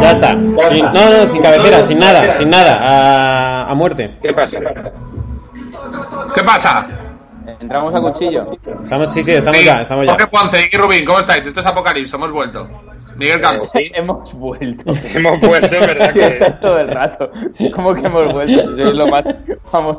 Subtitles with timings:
[0.00, 0.32] Ya está.
[0.32, 2.78] Sin- no, no, sin cabecera, sin nada, sin nada.
[2.80, 4.16] A, a muerte.
[4.22, 4.58] ¿Qué pasa?
[6.34, 6.86] ¿Qué pasa?
[7.60, 8.52] Entramos a cuchillo.
[8.84, 10.12] Estamos, sí, sí, estamos ya, estamos ya.
[10.12, 11.44] Jorge Ponce y Rubín, ¿cómo estáis?
[11.44, 12.68] Esto es Apocalipsis, hemos vuelto.
[13.16, 13.70] Miguel Campos.
[13.72, 14.92] Sí, hemos vuelto.
[15.14, 16.26] Hemos vuelto, es verdad Sí, que...
[16.28, 17.32] está todo el rato.
[17.74, 18.76] ¿Cómo que hemos vuelto?
[18.76, 19.24] Sois lo más.
[19.72, 19.96] Vamos.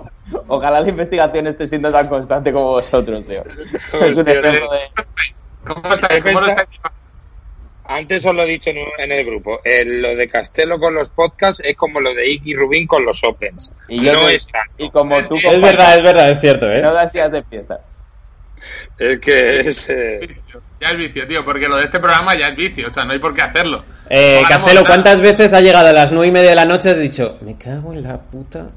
[0.48, 3.44] Ojalá la investigación esté siendo tan constante como vosotros, tío.
[3.44, 4.80] Es un Tío, ejemplo de.
[5.68, 6.24] ¿Cómo estáis?
[6.24, 6.70] ¿Cómo lo estáis?
[7.92, 10.94] Antes os lo he dicho en, un- en el grupo, el- lo de Castelo con
[10.94, 13.72] los podcasts es como lo de Iki Rubín con los Opens.
[13.88, 14.74] Y yo no te- es tanto.
[14.78, 16.82] Y como tú, Es verdad, es verdad, es cierto, ¿eh?
[16.84, 17.80] No decías de pieza.
[18.98, 19.90] Es que es...
[19.90, 20.38] eh,
[20.80, 23.14] Ya es vicio, tío, porque lo de este programa ya es vicio, o sea, no
[23.14, 23.84] hay por qué hacerlo.
[24.10, 26.92] Eh, Castelo, ¿cuántas veces ha llegado a las nueve y media de la noche y
[26.92, 28.68] has dicho, me cago en la puta?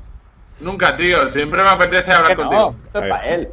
[0.60, 2.60] Nunca, tío, siempre me apetece hablar Que contigo.
[2.60, 3.48] no, esto es para él.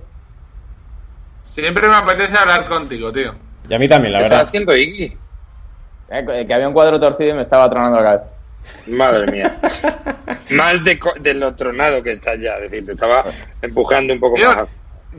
[1.43, 3.33] Siempre me apetece hablar contigo, tío.
[3.67, 4.47] Y a mí también, la ¿Qué está verdad.
[4.47, 5.17] haciendo Iki?
[6.11, 8.25] Eh, Que había un cuadro torcido y me estaba tronando la cabeza.
[8.87, 9.57] Madre mía.
[10.51, 13.23] Más de, lo tronado que está ya, es decir, te estaba
[13.61, 14.67] empujando un poco más.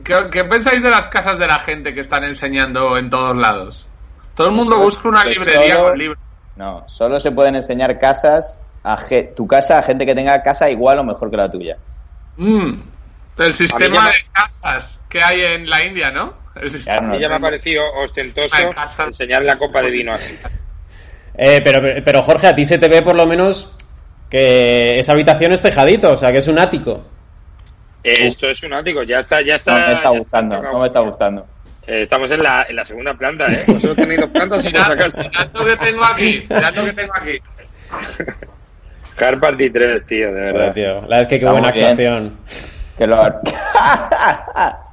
[0.03, 3.87] ¿qué, qué pensáis de las casas de la gente que están enseñando en todos lados?
[4.35, 6.19] Todo el mundo Solo- busca una pues librería solo- con libros.
[6.55, 10.69] No, solo se pueden enseñar casas a ge- tu casa a gente que tenga casa
[10.69, 11.77] igual o mejor que la tuya.
[12.37, 12.73] Mm,
[13.37, 16.33] el sistema me- de casas que hay en la India, ¿no?
[16.55, 18.55] El sistema A mí ya me ha parecido ostentoso
[18.99, 20.37] enseñar la copa de vino así.
[21.35, 23.73] Eh, pero, pero Jorge, a ti se te ve por lo menos
[24.29, 27.03] que esa habitación es tejadito, o sea, que es un ático.
[28.03, 29.79] Eh, Esto es un ático, ya está, ya está.
[29.79, 31.47] No me está gustando, no me está gustando.
[31.87, 33.63] Eh, estamos en la, en la segunda planta, ¿eh?
[33.67, 34.95] Vosotros tenéis dos plantas y casa.
[35.23, 37.39] mirad lo que tengo aquí, lo que tengo aquí.
[39.15, 40.73] Car Party 3, tío, de Joder, verdad.
[40.73, 41.85] tío, la verdad es que qué Está buena bien.
[41.85, 42.37] actuación.
[42.97, 43.17] Que lo...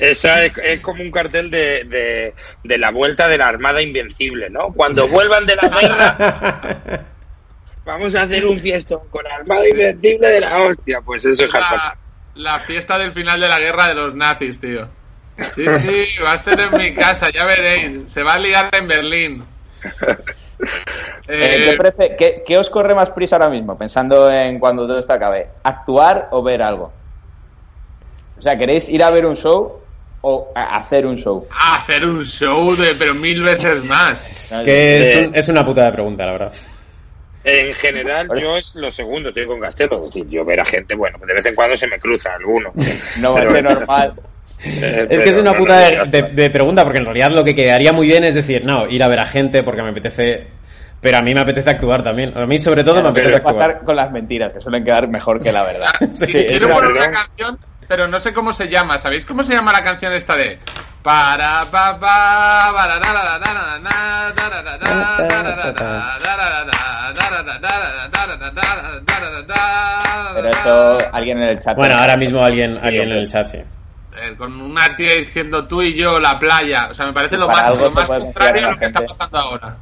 [0.00, 2.34] Esa es, es como un cartel de, de,
[2.64, 4.72] de la vuelta de la Armada Invencible, ¿no?
[4.72, 7.04] Cuando vuelvan de la guerra,
[7.84, 11.00] vamos a hacer un fiestón con la Armada Invencible de la hostia.
[11.02, 11.96] Pues eso es La,
[12.34, 14.88] la fiesta del final de la guerra de los nazis, tío.
[15.54, 18.12] Sí, sí, va a ser en mi casa, ya veréis.
[18.12, 19.44] Se va a liar en Berlín.
[20.02, 20.16] Eh,
[21.28, 24.98] Eh, ¿qué, prefe- qué- qué os corre más prisa ahora mismo, pensando en cuando todo
[24.98, 25.48] esto acabe?
[25.62, 26.92] ¿Actuar o ver algo?
[28.38, 29.79] O sea, ¿queréis ir a ver un show
[30.22, 31.46] o a hacer un show?
[31.58, 34.52] hacer un show de, pero mil veces más.
[34.64, 36.52] Que es, un- es una puta de pregunta, la verdad.
[37.42, 39.96] En general, yo es lo segundo, estoy con Castelo.
[40.06, 42.70] Es decir, yo ver a gente, bueno, de vez en cuando se me cruza alguno.
[43.20, 44.12] No Pero- ser normal.
[44.62, 47.06] Eh, Es que es una no, puta no, de, no, de- de pregunta, porque en
[47.06, 49.82] realidad lo que quedaría muy bien es decir, no, ir a ver a gente porque
[49.82, 50.48] me apetece.
[51.00, 52.36] Pero a mí me apetece actuar también.
[52.36, 53.84] A mí, sobre todo, me Pero apetece es pasar actuar.
[53.86, 55.92] con las mentiras, que suelen quedar mejor que la verdad.
[56.12, 57.20] Sí, Sí, quiero es una poner una verdad.
[57.22, 57.58] canción,
[57.90, 58.98] pero no sé cómo se llama.
[58.98, 60.60] ¿Sabéis cómo se llama la canción esta de?
[61.02, 62.72] Para pa pa
[70.36, 71.76] Pero esto alguien en el chat.
[71.76, 73.58] Bueno, ahora mismo alguien alguien en el chat, sí.
[74.38, 77.76] Con una tía diciendo tú y yo la playa, o sea, me parece lo más,
[77.76, 79.76] lo más contrario a lo que está pasando ahora.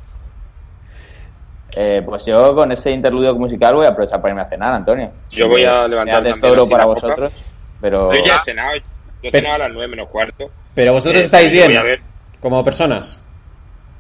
[1.73, 5.13] Eh, pues yo con ese interludio musical voy a aprovechar para irme a cenar, Antonio.
[5.31, 7.31] Yo voy a levantar de euro para vosotros.
[7.31, 8.83] Poca pero Yo ya he cenado, yo
[9.23, 10.51] he cenado a las nueve menos cuarto.
[10.75, 12.01] Pero vosotros Eh, estáis bien, a ver.
[12.41, 13.23] como personas.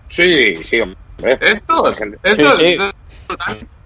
[0.09, 0.97] Sí, sí, hombre.
[1.41, 2.67] Esto, esto, Sí, sí.
[2.75, 2.91] esto-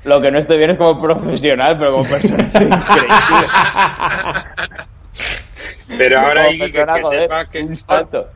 [0.04, 3.48] lo que no estoy bien es como profesional, pero como persona estoy increíble.
[5.98, 8.30] Pero ahora Iggy, que, que sepas que un salto.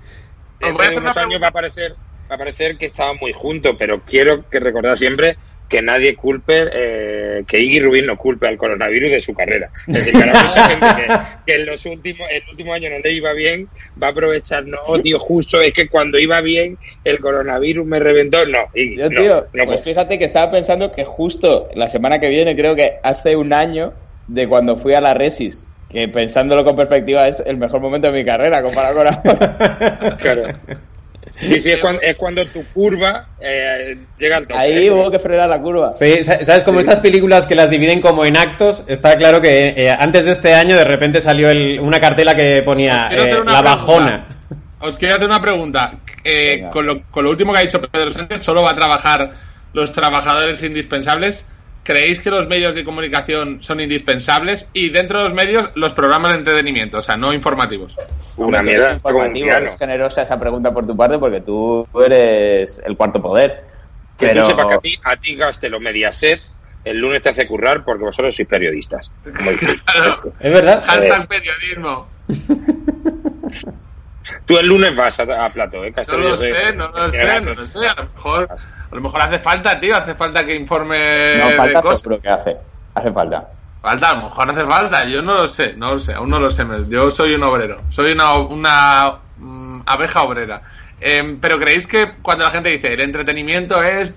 [0.60, 1.94] Dentro de unos años va a parecer
[2.30, 5.36] va a parecer que estaban muy juntos, pero quiero que recordar siempre
[5.68, 9.70] que nadie culpe, eh, que Iggy Rubin no culpe al coronavirus de su carrera.
[9.86, 13.12] Es decir, que mucha gente que, que en los últimos, el último año no le
[13.12, 13.68] iba bien,
[14.00, 18.46] va a aprovechar, no, tío, justo es que cuando iba bien el coronavirus me reventó.
[18.46, 22.20] No, Iggy, Yo, no, tío, no pues fíjate que estaba pensando que justo la semana
[22.20, 23.92] que viene, creo que hace un año
[24.28, 28.18] de cuando fui a la Resis, que pensándolo con perspectiva es el mejor momento de
[28.18, 30.16] mi carrera comparado con ahora.
[30.18, 30.42] Claro.
[31.34, 34.58] Sí, sí, es cuando, es cuando tu curva eh, llega al tope.
[34.58, 35.90] Ahí hubo que frenar la curva.
[35.90, 36.64] Sí, ¿sabes?
[36.64, 40.32] Como estas películas que las dividen como en actos, está claro que eh, antes de
[40.32, 43.62] este año de repente salió el- una cartela que ponía eh, La pregunta.
[43.62, 44.26] Bajona.
[44.80, 45.92] os quiero hacer una pregunta.
[46.24, 49.32] Eh, con, lo, con lo último que ha dicho Pedro Sánchez, solo va a trabajar
[49.74, 51.44] los trabajadores indispensables.
[51.86, 54.68] ¿Creéis que los medios de comunicación son indispensables?
[54.72, 57.96] Y dentro de los medios, los programas de entretenimiento, o sea, no informativos.
[58.36, 58.94] Una mierda.
[58.94, 63.62] informativo, es generosa esa pregunta por tu parte porque tú eres el cuarto poder.
[64.18, 66.40] Que Pero tú sepas que a ti, a ti Gastelo Mediaset
[66.84, 69.12] el lunes te hace currar porque vosotros sois periodistas.
[69.84, 70.32] Claro.
[70.40, 70.82] Es verdad.
[70.84, 72.08] Hashtag periodismo.
[74.46, 75.92] Tú el lunes vas a, a plato, ¿eh?
[76.08, 77.88] No lo sé, no lo sé, no lo sé.
[77.88, 81.56] A lo mejor, a lo mejor hace falta, tío, hace falta que informe no de
[81.56, 82.00] falta cosas.
[82.00, 82.56] seguro que hace.
[82.94, 83.48] Hace falta.
[83.82, 86.38] Falta, a lo mejor hace falta, yo no lo sé, no lo sé, aún no
[86.38, 86.64] lo sé.
[86.88, 90.62] Yo soy un obrero, soy una, una mm, abeja obrera.
[91.00, 94.14] Em, pero ¿creéis que cuando la gente dice el entretenimiento es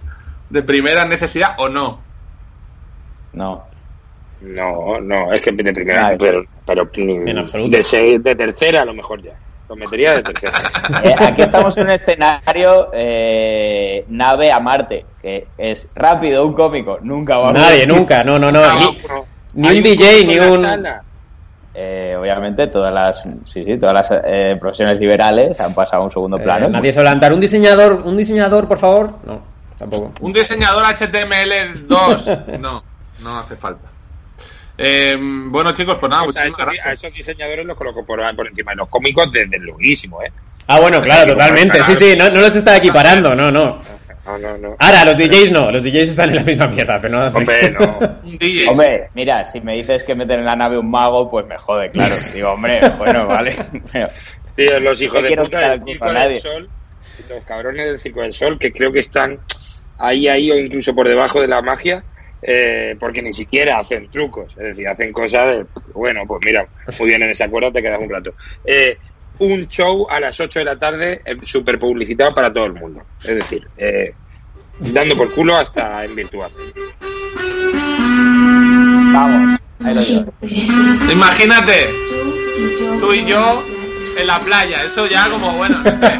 [0.50, 2.02] de primera necesidad o no?
[3.34, 3.66] No.
[4.42, 6.18] No, no, es que de primera, Vale.
[6.18, 7.78] pero, pero En absoluto.
[7.78, 9.34] de, de tercera a lo mejor ya.
[9.70, 10.60] Lo metería de tercera.
[11.04, 16.98] Eh, aquí estamos en un escenario eh, nave a Marte, que es rápido, un cómico,
[17.04, 18.24] nunca va a Nadie, nunca.
[18.24, 18.62] No, no, no.
[19.54, 20.66] Ni, un DJ, ni un.
[21.76, 26.12] Eh, obviamente todas las sí sí todas las eh, profesiones liberales han pasado a un
[26.12, 27.32] segundo eh, plano nadie se va a levantar.
[27.32, 29.14] Un diseñador, un diseñador, por favor.
[29.24, 29.42] No,
[29.78, 30.12] tampoco.
[30.20, 32.58] ¿Un diseñador HTML2?
[32.60, 32.84] No,
[33.22, 33.89] no hace falta.
[34.80, 36.86] Em, bueno, chicos, pues nada, esos- a gracias.
[36.94, 40.32] esos diseñadores los coloco por, por encima de los cómicos desde luguísimo, ¿eh?
[40.68, 41.82] Ah, bueno, claro, totalmente.
[41.84, 43.80] Sí, sí, no, no los está equiparando, no, no.
[44.26, 44.76] No, no, no.
[44.78, 47.28] Ahora, los DJs no, los DJs están en la misma mierda, pero no.
[47.36, 48.00] Hombre, no.
[48.24, 48.68] DJ.
[48.70, 51.90] hombre mira si me dices que meten en la nave un mago pues me jode
[51.90, 53.56] claro digo hombre bueno vale
[53.92, 54.10] Pero-
[54.56, 56.40] Tío, los hijos de puta del el Circo a del.
[56.42, 56.70] Sol,
[57.30, 59.40] los cabrones del Circo del Sol, que creo que están
[59.98, 62.04] ahí, ahí o incluso por debajo de la magia,
[62.42, 66.68] eh, porque ni siquiera hacen trucos, es decir, hacen cosas de, bueno, pues mira,
[67.00, 68.34] muy bien en ese acuerdo, te quedas un rato.
[68.66, 68.98] Eh,
[69.40, 73.04] un show a las 8 de la tarde, eh, súper publicitado para todo el mundo,
[73.24, 74.14] es decir, eh,
[74.80, 76.52] dando por culo hasta en virtual.
[79.12, 80.34] vamos ahí lo digo
[81.12, 81.90] Imagínate,
[83.00, 83.64] tú y yo
[84.18, 86.20] en la playa, eso ya como, bueno, no sé.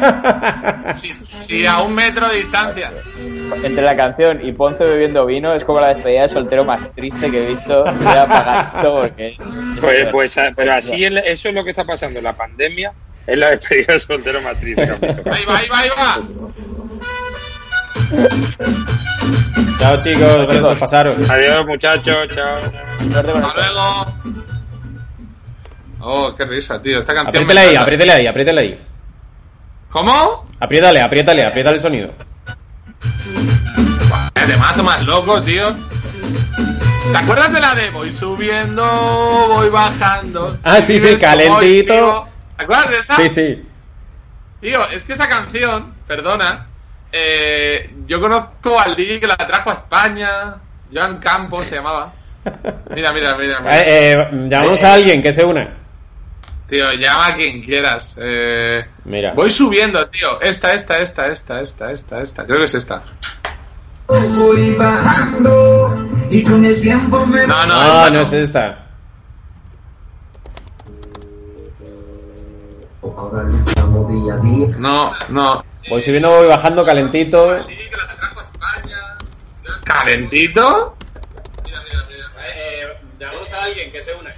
[0.94, 2.90] Si, si a un metro de distancia.
[3.62, 7.30] Entre la canción y Ponce bebiendo vino es como la despedida de soltero más triste
[7.30, 9.36] que he visto voy a apagar esto porque es-
[9.80, 12.92] Pues, pues, ah, pero así es- eso es lo que está pasando en la pandemia,
[13.26, 14.82] es la despedida de soltero más triste.
[14.82, 16.18] Ahí va, ahí va, ahí va.
[19.78, 21.30] Chao, chicos, gracias por pasaros.
[21.30, 22.58] Adiós, muchachos, chao.
[22.58, 24.06] Hasta luego.
[26.02, 26.98] Oh, qué risa, tío.
[26.98, 27.42] Esta canción.
[27.42, 28.80] Apriétale ahí, apriétale ahí, apriétale ahí.
[29.90, 30.44] ¿Cómo?
[30.58, 32.10] Apriétale, apriétale, apriétale el sonido.
[34.50, 35.72] Eh, Te mato más loco, tío.
[37.12, 38.82] ¿Te acuerdas de la de voy subiendo,
[39.48, 40.56] voy bajando?
[40.64, 42.26] Ah, sí, sí, calentito.
[42.56, 43.16] ¿Te acuerdas de esa?
[43.16, 43.64] Sí, sí.
[44.60, 46.66] Tío, es que esa canción, perdona,
[47.12, 50.56] eh, yo conozco al DJ que la trajo a España,
[50.92, 52.12] Joan Campos se llamaba.
[52.94, 53.60] Mira, mira, mira.
[53.60, 53.82] mira.
[53.86, 55.80] Eh, eh, llamamos a alguien que se una.
[56.70, 58.14] Tío, llama a quien quieras.
[58.16, 59.32] Eh, Mira.
[59.34, 60.40] Voy subiendo, tío.
[60.40, 62.46] Esta, esta, esta, esta, esta, esta, esta.
[62.46, 63.02] Creo que es esta.
[64.10, 68.86] Voy bajando y con el tiempo me No, no, No, Ah, no es esta.
[73.02, 74.66] Ahora luchamos día a día.
[74.78, 75.64] No, no.
[75.88, 77.56] Voy subiendo, voy bajando calentito.
[79.84, 80.96] ¿Calentito?
[81.64, 82.26] Mira, mira, mira.
[82.56, 84.30] Eh, llamamos a alguien que se une.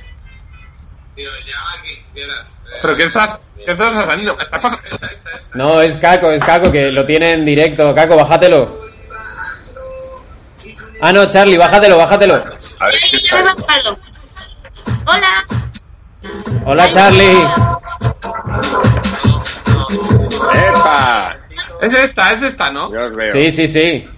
[1.17, 2.59] Tío, llama a quien quieras.
[2.83, 4.33] ¿Pero qué estás, qué estás haciendo?
[4.39, 4.79] ¿Estás pasando?
[4.91, 5.57] Esta, esta, esta.
[5.57, 7.95] No, es Caco, es Caco, que lo tiene en directo.
[7.95, 8.92] Caco, bájatelo.
[11.05, 12.35] Ah, no, Charlie, bájatelo, bájatelo.
[12.79, 13.99] A ver, Ya, ya me he bajado.
[15.05, 15.45] Hola.
[16.65, 17.39] Hola, Charlie.
[20.69, 21.37] ¡Epa!
[21.83, 22.93] Es esta, es esta, ¿no?
[22.93, 23.33] Yo os veo.
[23.33, 24.09] Sí, sí, sí.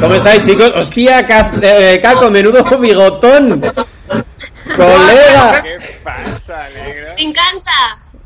[0.00, 0.70] ¿Cómo estáis, chicos?
[0.76, 3.62] Hostia, Cas- eh, Caco, menudo bigotón.
[4.78, 5.62] Colega.
[5.62, 7.14] ¿Qué pasa, negra?
[7.14, 7.72] Me encanta.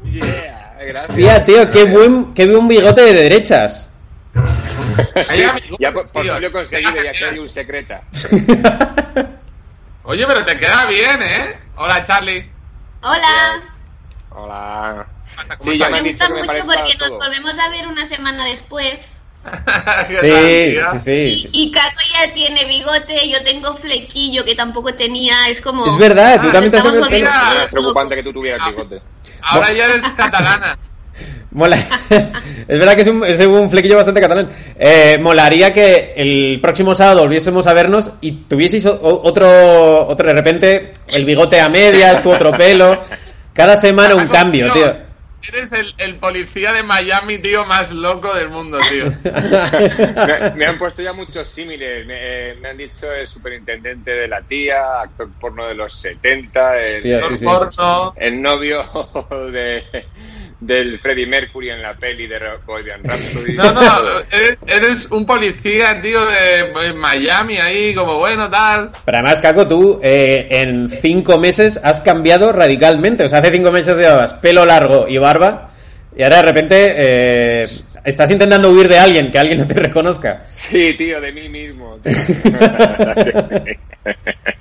[0.04, 1.08] Yeah, gracias.
[1.08, 3.88] Hostia, tío, qué buen, qué buen bigote de derechas.
[5.78, 8.02] Ya por, por tío, fin lo he conseguido, ya soy un secreta.
[10.04, 11.58] Oye, pero te queda bien, ¿eh?
[11.76, 12.50] Hola, Charlie.
[13.02, 13.60] Hola.
[14.30, 15.06] Hola.
[15.58, 19.11] ¿Cómo Sí, ya me Me gusta mucho porque nos volvemos a ver una semana después.
[20.08, 21.48] ¿Qué Sí, sí, sí.
[21.52, 25.48] Y Caco ya tiene bigote, yo tengo flequillo que tampoco tenía.
[25.48, 25.86] Es como.
[25.86, 27.30] Es verdad, tú Ah, también te has el pelo.
[27.64, 29.00] Es preocupante que tú tuvieras bigote.
[29.42, 30.78] Ahora ya eres catalana.
[31.50, 31.76] Mola...
[32.08, 34.48] es verdad que es un, es un flequillo bastante catalán.
[34.78, 40.32] Eh, molaría que el próximo sábado volviésemos a vernos y tuvieseis o- otro, otro, de
[40.32, 42.98] repente, el bigote a medias, tu otro pelo.
[43.52, 44.96] Cada semana un cambio, tío.
[45.48, 49.06] Eres el, el policía de Miami, tío, más loco del mundo, tío.
[49.24, 52.06] Me, me han puesto ya muchos símiles.
[52.06, 52.14] Me,
[52.50, 56.96] eh, me han dicho el superintendente de la tía, actor porno de los 70, el,
[56.96, 57.44] Hostia, sí, sí.
[57.44, 58.14] Porno.
[58.16, 58.84] el novio
[59.52, 60.06] de,
[60.62, 63.54] del Freddie Mercury en la peli de Bohemian Rhapsody.
[63.54, 63.82] No, no,
[64.30, 68.92] eres, eres un policía, tío, de, de Miami ahí, como bueno, tal.
[69.04, 73.24] Pero además, Caco, tú eh, en cinco meses has cambiado radicalmente.
[73.24, 75.70] O sea, hace cinco meses llevabas pelo largo y barba
[76.16, 77.66] y ahora de repente eh,
[78.04, 80.42] estás intentando huir de alguien, que alguien no te reconozca.
[80.44, 81.98] Sí, tío, de mí mismo.
[82.02, 82.12] tío.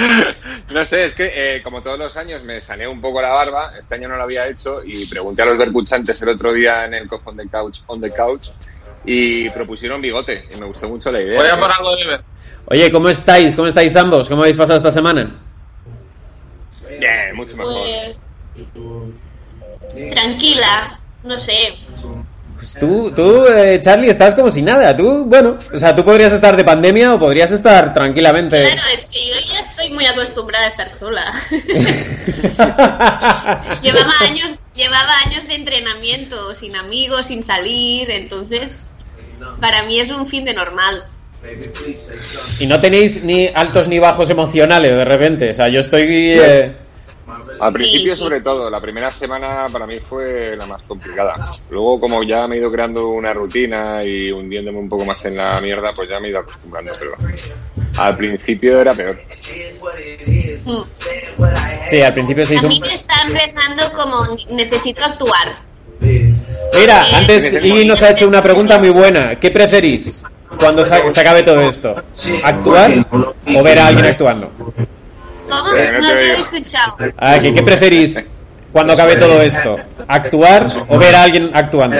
[0.72, 3.72] No sé, es que eh, como todos los años me saneé un poco la barba,
[3.78, 6.94] este año no lo había hecho y pregunté a los dercuchantes el otro día en
[6.94, 8.48] el Cough on the Couch, on the couch
[9.04, 11.38] y propusieron bigote y me gustó mucho la idea.
[11.38, 12.22] Voy a por algo de ver.
[12.66, 13.56] Oye, ¿cómo estáis?
[13.56, 14.28] ¿Cómo estáis ambos?
[14.28, 15.38] ¿Cómo habéis pasado esta semana?
[16.98, 17.74] Bien, mucho mejor.
[18.54, 21.78] Pues, tranquila, no sé.
[22.60, 24.94] Pues tú, tú eh, Charlie, estás como si nada.
[24.94, 28.60] Tú, bueno, o sea, tú podrías estar de pandemia o podrías estar tranquilamente.
[28.60, 31.32] Claro, es que yo ya estoy muy acostumbrada a estar sola.
[33.82, 38.84] llevaba años, llevaba años de entrenamiento, sin amigos, sin salir, entonces
[39.58, 41.04] para mí es un fin de normal.
[42.58, 45.50] y no tenéis ni altos ni bajos emocionales de repente.
[45.50, 46.02] O sea, yo estoy.
[46.06, 46.76] eh,
[47.60, 48.44] Al principio, Sí, sí, sobre sí.
[48.44, 51.34] todo, la primera semana para mí fue la más complicada.
[51.68, 55.36] Luego, como ya me he ido creando una rutina y hundiéndome un poco más en
[55.36, 56.92] la mierda, pues ya me he ido acostumbrando.
[56.98, 57.12] Pero
[57.98, 59.20] al principio era peor.
[61.90, 62.68] Sí, al principio se A hizo.
[62.68, 64.16] mí un- me está empezando como
[64.50, 65.70] necesito actuar.
[66.78, 69.38] Mira, antes y nos ha hecho una pregunta muy buena.
[69.38, 70.22] ¿Qué preferís
[70.58, 71.94] cuando se acabe todo esto?
[72.42, 73.06] ¿Actuar
[73.54, 74.50] o ver a alguien actuando?
[75.50, 75.74] ¿Cómo?
[75.76, 76.44] Eh, no No te te he oigo.
[76.44, 76.96] escuchado.
[77.18, 78.26] Ah, ¿qué, preferís
[78.72, 79.76] cuando acabe todo esto?
[80.08, 81.98] ¿Actuar o ver a alguien actuando?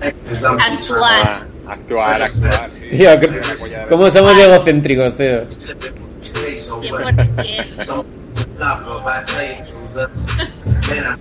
[0.00, 1.46] Actuar.
[1.68, 2.70] Actuar, actuar.
[2.80, 2.88] sí.
[2.96, 3.40] Tío, ¿qué-
[3.88, 5.42] ¿cómo somos egocéntricos, tío?
[5.48, 8.04] 100%.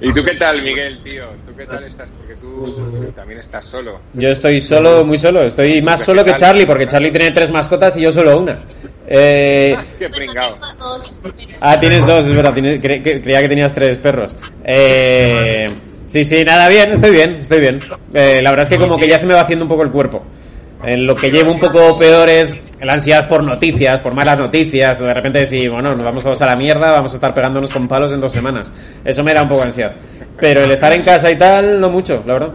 [0.01, 1.25] ¿Y tú qué tal, Miguel, tío?
[1.45, 2.07] ¿Tú qué tal estás?
[2.17, 3.99] Porque tú también estás solo.
[4.13, 5.41] Yo estoy solo, muy solo.
[5.43, 8.59] Estoy más solo que Charlie, porque Charlie tiene tres mascotas y yo solo una.
[9.07, 11.19] Eh, Qué dos.
[11.61, 12.53] ah, tienes dos, es verdad.
[12.53, 14.35] tiene- cre- cre- creía que tenías tres perros.
[14.63, 15.67] Eh,
[16.07, 17.79] sí, sí, nada, bien, estoy bien, estoy bien.
[18.13, 19.91] Eh, la verdad es que como que ya se me va haciendo un poco el
[19.91, 20.23] cuerpo.
[20.83, 24.99] En lo que llevo un poco peor es la ansiedad por noticias, por malas noticias.
[24.99, 27.87] De repente decir, bueno, nos vamos todos a la mierda, vamos a estar pegándonos con
[27.87, 28.71] palos en dos semanas.
[29.03, 29.95] Eso me da un poco de ansiedad.
[30.39, 32.53] Pero el estar en casa y tal, no mucho, la verdad.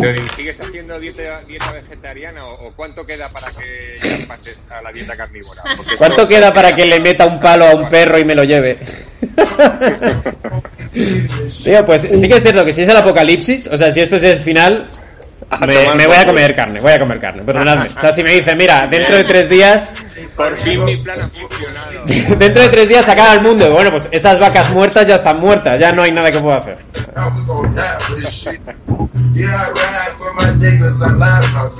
[0.00, 4.58] Pero, ¿y ¿Sigues haciendo dieta, dieta vegetariana o, o cuánto queda para que ya pases
[4.70, 5.62] a la dieta carnívora?
[5.76, 8.44] Porque ¿Cuánto queda para que le meta un palo a un perro y me lo
[8.44, 8.78] lleve?
[11.64, 14.16] Tío, pues sí que es cierto que si es el apocalipsis, o sea, si esto
[14.16, 14.90] es el final,
[15.60, 17.88] A me, voy a comer carne, voy a comer carne, perdonadme.
[17.96, 19.92] O sea, si me dicen, mira, dentro de tres días,
[20.36, 22.36] Por fin mi plan ha funcionado.
[22.38, 25.16] dentro de tres días se acaba el mundo, y bueno, pues esas vacas muertas ya
[25.16, 26.78] están muertas, ya no hay nada que pueda hacer.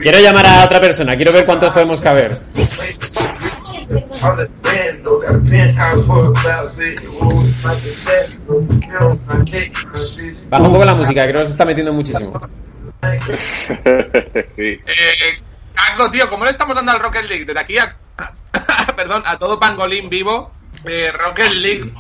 [0.01, 2.33] Quiero llamar a otra persona, quiero ver cuántos podemos caber.
[10.51, 12.41] Baja un poco la música, creo que se está metiendo muchísimo.
[14.53, 14.79] sí.
[14.87, 15.43] Eh,
[15.75, 17.45] Carlos, tío, ¿cómo le estamos dando al Rocket League?
[17.45, 17.97] Desde aquí a.
[18.97, 20.53] perdón, a todo pangolín vivo.
[20.85, 21.91] Eh, Rocket League.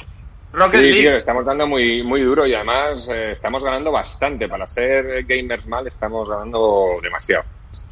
[0.52, 1.00] Rocket Sí, League.
[1.02, 4.49] tío, estamos dando muy, muy duro y además eh, estamos ganando bastante.
[4.49, 7.45] Para ser gamers mal, estamos ganando demasiado.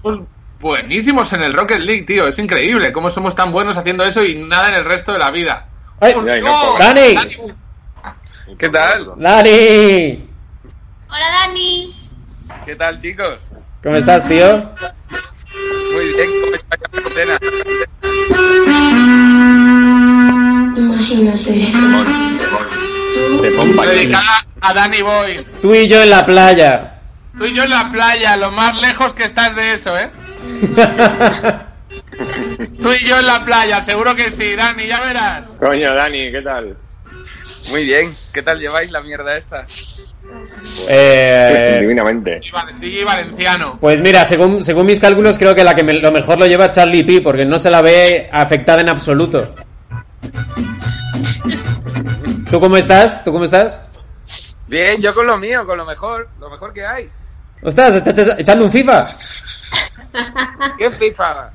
[0.02, 0.26] Somos
[0.60, 2.26] buenísimos en el Rocket League, tío.
[2.28, 5.30] Es increíble cómo somos tan buenos haciendo eso y nada en el resto de la
[5.30, 5.68] vida.
[6.00, 6.14] ¡Ay!
[6.78, 7.16] ¡Dani!
[8.58, 9.12] ¿Qué tal?
[9.16, 10.28] ¡Dani!
[11.08, 11.94] Hola, Dani.
[12.68, 13.38] ¿Qué tal, chicos?
[13.82, 14.70] ¿Cómo estás, tío?
[15.94, 17.38] Muy bien, ¿cómo está la cuarentena?
[20.76, 21.52] Imagínate.
[21.72, 22.06] Temón,
[22.36, 22.68] temón.
[23.40, 23.92] Temón pa' aquí.
[23.92, 25.46] Dedicada a Dani Boy.
[25.62, 26.98] Tú y yo en la playa.
[27.38, 30.10] Tú y yo en la playa, lo más lejos que estás de eso, ¿eh?
[32.82, 35.46] Tú y yo en la playa, seguro que sí, Dani, ya verás.
[35.58, 36.76] Coño, Dani, ¿qué tal?
[37.70, 39.64] Muy bien, ¿qué tal lleváis la mierda esta?
[40.88, 42.40] Eh, Divinamente.
[42.80, 43.78] Y Valenciano.
[43.80, 46.70] pues mira, según, según mis cálculos, creo que la que me- lo mejor lo lleva
[46.70, 49.54] Charlie P, porque no se la ve afectada en absoluto.
[52.50, 53.22] ¿Tú cómo estás?
[53.24, 53.90] ¿Tú cómo estás?
[54.66, 57.08] Bien, yo con lo mío, con lo mejor, lo mejor que hay.
[57.62, 59.08] Ostras, ¿estás echando un FIFA?
[60.78, 61.50] ¿Qué FIFA?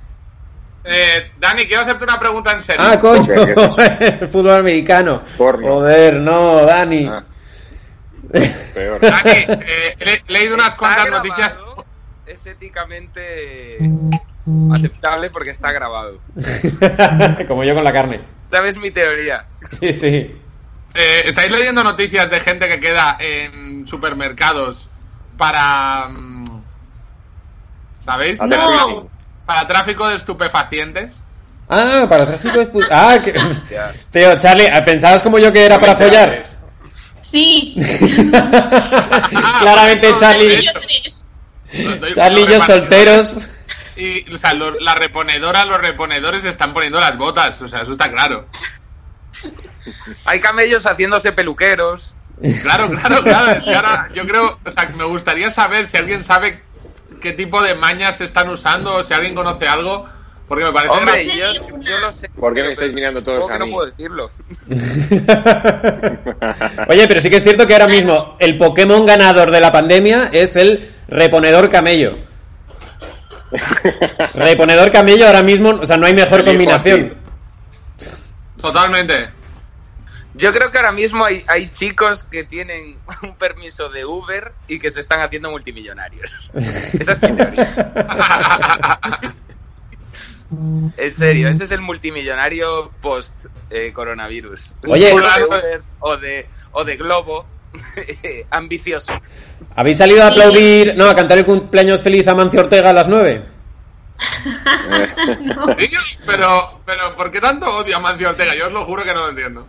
[0.85, 2.81] Eh, Dani, quiero hacerte una pregunta en serio.
[2.85, 3.33] Ah, coño,
[3.99, 5.21] el fútbol americano.
[5.37, 5.67] Porno.
[5.75, 7.07] Joder, no, Dani.
[7.09, 7.23] Ah,
[8.73, 8.99] peor.
[9.01, 9.95] Dani, eh,
[10.27, 11.57] he leído unas Está cuantas grabado, noticias.
[12.25, 13.79] Es éticamente
[14.73, 16.19] aceptable porque está grabado.
[17.47, 18.21] Como yo con la carne.
[18.49, 19.45] ¿Sabes mi teoría?
[19.69, 20.39] Sí, sí.
[20.95, 24.87] Eh, ¿Estáis leyendo noticias de gente que queda en supermercados
[25.37, 26.07] para...
[26.09, 26.43] mm,
[27.99, 28.39] ¿Sabéis?
[28.41, 29.09] No.
[29.45, 31.19] Para tráfico de estupefacientes.
[31.69, 33.33] Ah, para tráfico de Ah, que...
[34.11, 36.43] Tío, Charlie, ¿pensabas como yo que era para follar?
[37.33, 37.75] Sí.
[39.59, 40.69] Claramente, no, Charlie.
[42.13, 43.49] Charlie y yo solteros.
[43.95, 47.59] Y, o sea, lo- la reponedora, los reponedores están poniendo las botas.
[47.63, 48.47] O sea, eso está claro.
[50.25, 52.13] Hay camellos haciéndose peluqueros.
[52.61, 53.61] Claro, claro, claro.
[53.75, 56.61] ahora yo creo, o sea, me gustaría saber si alguien sabe
[57.19, 60.07] qué tipo de mañas se están usando o si alguien conoce algo,
[60.47, 61.69] porque me parece Hombre, gracioso.
[61.69, 62.29] yo, yo lo sé.
[62.29, 63.65] ¿Por qué me estáis mirando todos a mí?
[63.65, 64.31] no puedo decirlo.
[66.89, 70.29] Oye, pero sí que es cierto que ahora mismo el Pokémon ganador de la pandemia
[70.31, 72.17] es el reponedor camello.
[74.33, 77.15] Reponedor camello ahora mismo, o sea, no hay mejor combinación.
[78.61, 79.29] Totalmente.
[80.35, 84.79] Yo creo que ahora mismo hay, hay chicos que tienen un permiso de Uber y
[84.79, 86.49] que se están haciendo multimillonarios.
[86.99, 89.35] Esa es mi teoría.
[90.97, 93.33] En serio, ese es el multimillonario post
[93.69, 94.73] eh, coronavirus.
[94.87, 95.13] Oye.
[95.13, 97.45] Uber o de, o de Globo,
[98.49, 99.13] ambicioso.
[99.75, 103.09] ¿Habéis salido a aplaudir, no, a cantar el cumpleaños feliz a Mancio Ortega a las
[103.09, 103.45] 9?
[105.77, 105.91] Sí,
[106.25, 108.55] pero, pero, ¿por qué tanto odio a Mancio Ortega?
[108.55, 109.67] Yo os lo juro que no lo entiendo.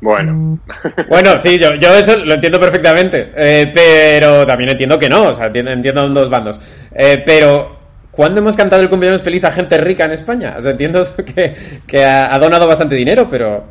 [0.00, 0.58] Bueno.
[1.08, 5.34] Bueno, sí, yo, yo eso lo entiendo perfectamente, eh, pero también entiendo que no, o
[5.34, 6.60] sea, entiendo, entiendo dos bandos.
[6.92, 7.78] Eh, pero,
[8.16, 10.56] ¿cuándo hemos cantado el cumpleaños feliz a gente rica en España?
[10.58, 11.02] O sea, entiendo
[11.34, 13.64] que, que ha, donado bastante dinero, pero...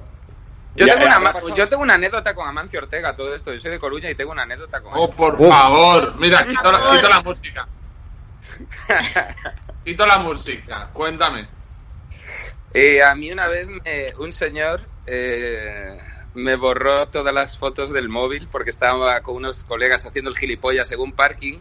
[0.75, 1.55] Yo, Ya, tengo ya, una, ya pasó.
[1.55, 3.53] yo tengo una anécdota con Amancio Ortega, todo esto.
[3.53, 5.47] Yo soy de Coruña y tengo una anécdota con Oh, por Uf.
[5.49, 6.15] favor.
[6.17, 6.95] Mira, quito la, favor.
[6.95, 7.67] quito la música.
[9.83, 10.89] Quito la música.
[10.93, 11.47] Cuéntame.
[12.73, 15.97] Eh, a mí una vez me- un señor eh,
[16.33, 20.91] me borró todas las fotos del móvil porque estaba con unos colegas haciendo el gilipollas
[20.91, 21.59] en un parking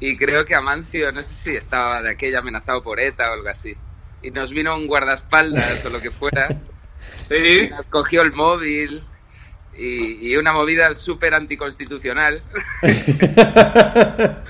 [0.00, 3.48] y creo que Amancio, no sé si estaba de aquella amenazado por ETA o algo
[3.48, 3.76] así.
[4.22, 6.48] Y nos vino un guardaespaldas o lo que fuera,
[7.28, 7.68] Sí.
[7.70, 9.02] nos cogió el móvil
[9.74, 12.42] y, y una movida súper anticonstitucional.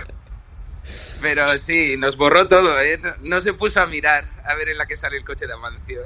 [1.22, 2.98] Pero sí, nos borró todo, ¿eh?
[2.98, 5.52] No, no se puso a mirar a ver en la que sale el coche de
[5.52, 6.00] Amancio.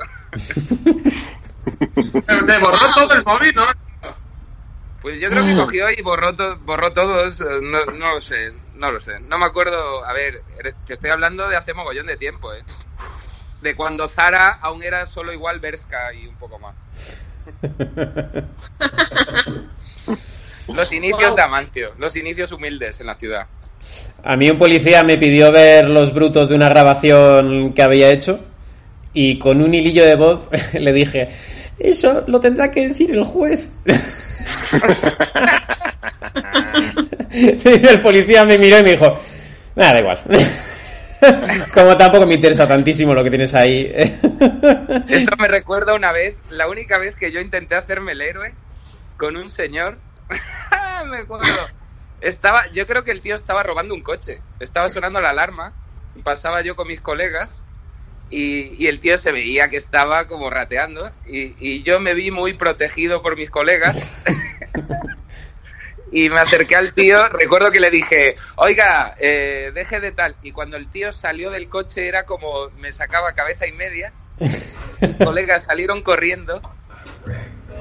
[2.27, 3.65] ¿Te borró todo el móvil, no?
[5.01, 8.53] Pues yo creo que cogió y borró, to- borró todos, eh, no, no lo sé,
[8.75, 9.21] no lo sé.
[9.21, 12.63] No me acuerdo, a ver, er- te estoy hablando de hace mogollón de tiempo, ¿eh?
[13.63, 16.75] De cuando Zara aún era solo igual Berska y un poco más.
[20.69, 23.47] Los inicios de Amancio, los inicios humildes en la ciudad.
[24.23, 28.41] A mí un policía me pidió ver los brutos de una grabación que había hecho
[29.13, 31.29] y con un hilillo de voz le dije,
[31.79, 33.69] eso lo tendrá que decir el juez.
[37.31, 39.19] el policía me miró y me dijo,
[39.75, 40.21] nada, da igual.
[41.73, 43.91] Como tampoco me interesa tantísimo lo que tienes ahí.
[45.09, 48.55] Eso me recuerda una vez, la única vez que yo intenté hacerme el héroe
[49.17, 49.99] con un señor.
[51.07, 51.47] me acuerdo.
[52.21, 54.41] Estaba, yo creo que el tío estaba robando un coche.
[54.61, 55.73] Estaba sonando la alarma.
[56.23, 57.65] Pasaba yo con mis colegas
[58.31, 61.11] y, y el tío se veía que estaba como rateando.
[61.27, 64.11] Y, y yo me vi muy protegido por mis colegas.
[66.15, 67.29] Y me acerqué al tío.
[67.29, 70.37] Recuerdo que le dije, oiga, eh, deje de tal.
[70.45, 74.13] Y cuando el tío salió del coche era como me sacaba cabeza y media.
[74.39, 76.63] Mis colegas salieron corriendo.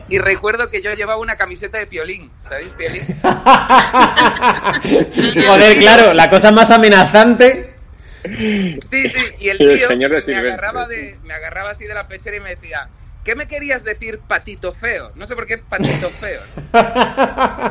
[0.10, 2.70] Y recuerdo que yo llevaba una camiseta de piolín, ¿sabéis?
[2.70, 3.04] Piolín.
[5.48, 7.76] Joder, claro, la cosa más amenazante.
[8.24, 11.94] Sí, sí, y el El tío señor de me agarraba, de, me agarraba así de
[11.94, 12.90] la pechera y me decía,
[13.24, 15.12] ¿qué me querías decir patito feo?
[15.16, 16.42] No sé por qué patito feo.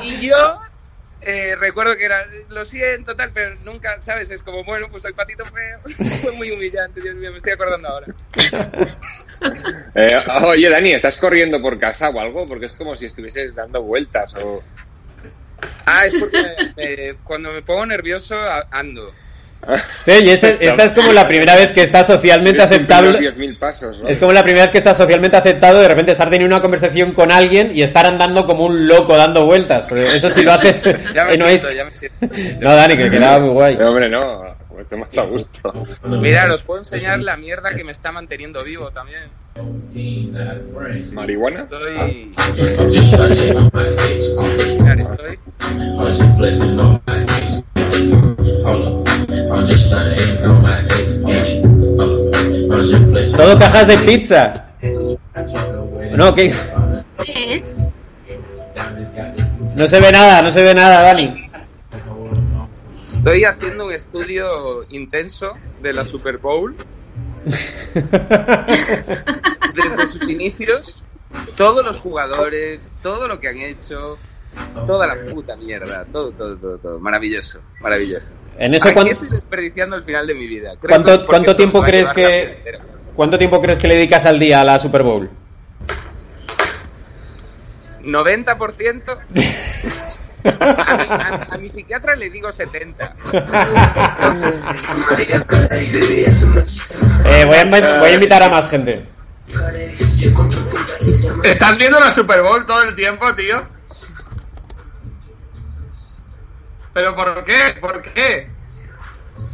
[0.03, 0.61] Y yo
[1.25, 4.31] eh, recuerdo que era, lo siento, tal, pero nunca, ¿sabes?
[4.31, 5.81] Es como, bueno, pues soy patito feo.
[6.21, 8.07] Fue muy humillante, Dios mío, me estoy acordando ahora.
[9.97, 12.47] Eh, oye, Dani, ¿estás corriendo por casa o algo?
[12.47, 14.63] Porque es como si estuvieses dando vueltas o...
[15.85, 18.39] Ah, es porque eh, cuando me pongo nervioso
[18.71, 19.13] ando.
[20.05, 23.19] Sí, y este- esta es como la primera vez que está socialmente aceptable.
[23.21, 24.09] 10.000 pasos, ¿no?
[24.09, 27.13] Es como la primera vez que está socialmente aceptado de repente estar teniendo una conversación
[27.13, 29.87] con alguien y estar andando como un loco dando vueltas.
[29.89, 30.83] Pero eso si lo haces
[31.15, 32.27] Ya me siento, Oasis- ya me siento.
[32.61, 33.77] No, Dani, que quedaba muy guay.
[33.77, 34.62] No, hombre, no.
[34.79, 35.87] Estoy más a gusto.
[36.05, 39.31] Mira, os puedo enseñar la mierda que me está manteniendo vivo también.
[41.13, 41.63] ¿Marihuana?
[41.63, 42.33] Estoy.
[44.79, 45.39] Mira, estoy.
[53.37, 54.55] Todo cajas de pizza.
[56.13, 56.73] No, ¿qué es?
[57.27, 57.63] ¿Eh?
[59.77, 61.42] No se ve nada, no se ve nada, Dani.
[63.23, 66.75] Estoy haciendo un estudio intenso de la Super Bowl
[69.75, 71.05] desde sus inicios.
[71.57, 74.19] Todos los jugadores, todo lo que han hecho,
[74.87, 76.99] toda la puta mierda, todo, todo, todo, todo.
[76.99, 78.27] Maravilloso, maravilloso.
[78.59, 80.73] En eso, Así ¿cuán- estoy desperdiciando el final de mi vida.
[80.81, 82.77] Creo ¿Cuánto, cuánto tiempo crees que
[83.15, 85.31] cuánto tiempo crees que le dedicas al día a la Super Bowl?
[88.03, 89.19] 90%.
[90.45, 93.17] A mi, a- a mi psiquiatra le digo 70.
[97.25, 99.07] Eh, voy, a, invi- voy a invitar a más gente.
[101.45, 103.65] ¿Estás viendo la Super Bowl todo el tiempo, tío?
[106.95, 107.77] ¿Pero por qué?
[107.81, 108.49] ¿Por qué?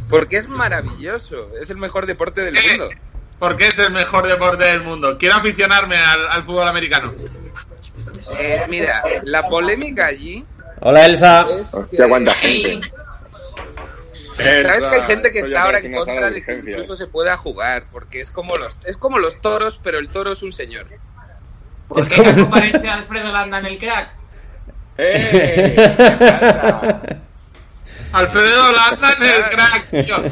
[0.09, 1.51] Porque es maravilloso.
[1.61, 2.89] Es el mejor deporte del mundo.
[3.39, 5.17] ¿Por qué es el mejor deporte del mundo?
[5.17, 7.13] Quiero aficionarme al, al fútbol americano.
[8.37, 10.45] Eh, mira, la polémica allí
[10.81, 11.45] Hola, Elsa.
[11.59, 12.81] es Hostia, cuánta gente.
[14.37, 17.83] ¿Sabes que hay gente que está ahora en contra de que incluso se pueda jugar?
[17.91, 20.85] Porque es como los es como los toros, pero el toro es un señor.
[21.89, 24.09] ¿Por Es qué como- no parece Alfredo Landa en el crack?
[24.97, 25.75] ¡Eh!
[28.13, 30.23] Alfredo Landa en el crack, tío.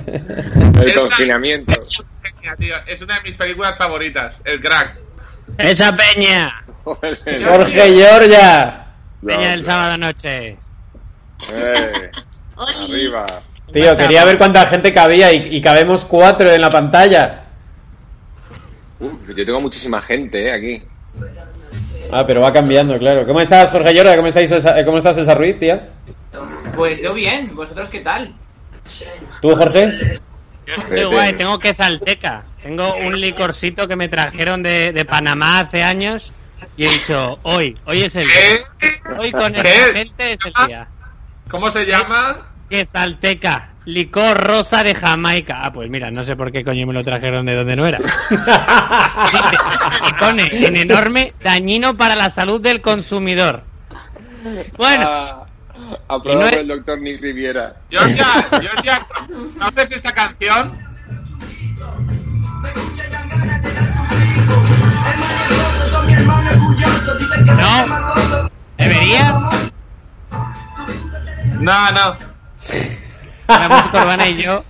[0.81, 1.73] El Esa- confinamiento.
[2.57, 2.75] Tío.
[2.85, 4.97] Es una de mis películas favoritas, el crack.
[5.57, 6.63] Esa peña.
[6.83, 8.86] Jorge Giorgia.
[9.25, 10.57] Peña del sábado noche.
[11.51, 12.11] Eh,
[12.55, 13.25] arriba.
[13.71, 17.43] Tío, quería ver cuánta gente cabía y, y cabemos cuatro en la pantalla.
[18.99, 20.83] Uh, yo tengo muchísima gente, eh, aquí.
[22.11, 23.27] Ah, pero va cambiando, claro.
[23.27, 24.15] ¿Cómo estás, Jorge Giorgia?
[24.15, 25.89] ¿Cómo, estáis, eh, ¿Cómo estás, Elsa Ruiz, tía?
[26.75, 28.33] Pues yo bien, ¿vosotros qué tal?
[29.41, 30.19] ¿Tú, Jorge?
[30.65, 31.75] Yo estoy guay, tengo que.
[32.63, 36.31] Tengo un licorcito que me trajeron de, de Panamá hace años
[36.77, 38.63] y he dicho, hoy, hoy es el ¿Qué?
[38.81, 39.15] día.
[39.19, 39.59] Hoy con ¿Qué?
[39.59, 40.87] esta gente es el día.
[41.49, 42.37] ¿Cómo se llama?
[42.69, 45.61] Que zalteca, licor rosa de Jamaica.
[45.63, 47.97] Ah, pues mira, no sé por qué coño me lo trajeron de donde no era.
[50.09, 53.63] y pone en enorme dañino para la salud del consumidor.
[54.77, 55.45] Bueno, Ah,
[56.09, 57.75] aprobado no es- el doctor Nick Riviera.
[57.89, 58.25] Georgia,
[58.61, 59.07] Georgia,
[59.57, 60.77] ¿conoces esta canción?
[67.45, 68.49] No.
[68.77, 69.31] ¿Debería?
[71.59, 72.17] No, no.
[73.47, 74.63] La música urbana y yo.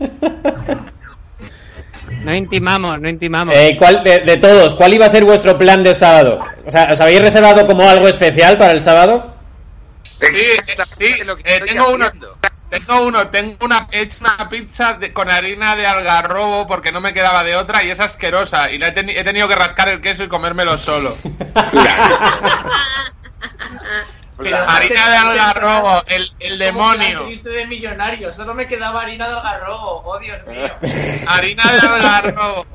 [2.23, 3.56] No intimamos, no intimamos.
[3.56, 6.39] Eh, ¿cuál, de, de todos, ¿cuál iba a ser vuestro plan de sábado?
[6.65, 9.34] O sea, ¿os habéis reservado como algo especial para el sábado?
[10.19, 10.27] Sí,
[10.97, 12.10] sí, lo que eh, estoy tengo uno.
[12.69, 16.99] Tengo uno, tengo una, he hecho una pizza de- con harina de algarrobo porque no
[16.99, 18.69] me quedaba de otra y es asquerosa.
[18.71, 21.15] Y la he, teni- he tenido que rascar el queso y comérmelo solo.
[24.38, 27.25] Pero harina de algarrobo, el, el demonio.
[27.25, 30.69] triste de millonario, solo me quedaba harina de algarrobo, oh Dios mío.
[31.27, 32.65] Harina de algarrobo.